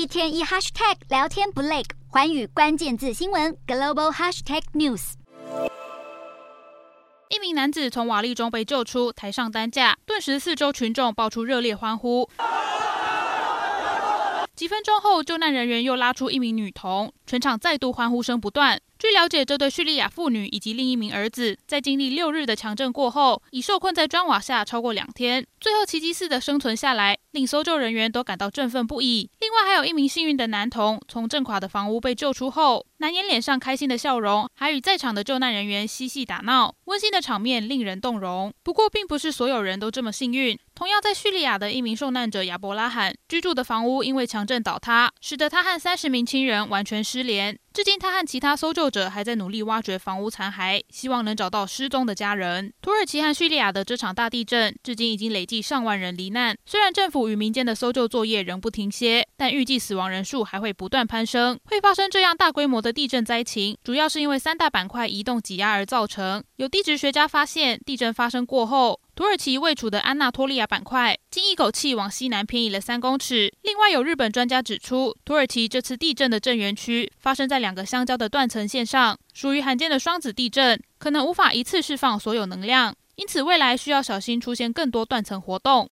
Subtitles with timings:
[0.00, 5.12] 一天一 hashtag 聊天不累，寰宇关键字新闻 global hashtag news。
[7.28, 12.30] 一名男子从瓦砾中被救出，抬上担架，顿时四周群众爆出热烈欢呼。
[14.56, 18.80] 几分钟后，救难人员又拉出一名女童，全场再度欢呼声不断。
[18.98, 29.30] 据了解，这对叙利亚妇女以及另一名儿子，在经历六日的强震过后，已受困在砖瓦下超过两天，最后奇迹似的生存下来，令搜救人员都感到振奋不已。
[29.40, 38.52] 另外，还有一名幸运的男童，从震垮的房屋被救出后，难掩脸上开心的笑容，还与在场的救难人员嬉戏打闹，温馨的场面令人动容。
[38.62, 40.58] 不过，并不是所有人都这么幸运。
[40.74, 47.58] 同样在叙利亚的一名受难者亚伯拉罕，居住的房屋因为强震倒塌，使得他和三十名亲人完全失联。
[47.72, 52.72] 至今，他和其他搜救者还在努力挖掘房屋残骸，希望能找到失踪的家人。
[52.82, 56.56] 土耳其和叙利亚的这场大地震，至今已经累计上万人罹难。
[56.66, 61.58] 虽然政府与民间的搜救作业仍不停歇，但预计死亡人数还会不断攀升。
[61.64, 66.42] 会发生这样大规模的地震灾情，主要是因为三大板块移动挤压而造成。
[66.56, 73.52] 有地质学家发现，地震发生过后，土耳其位处的安纳托利亚板块竟一口气往西南偏移了三公尺。
[73.62, 85.88] 另外，有日本专家指出，土耳其这次地震的震源区发生在两个相交的断层线上，属于罕见的双子地震，可能无法一次释放所有能量，因此未来需要小心出现更多断层活动。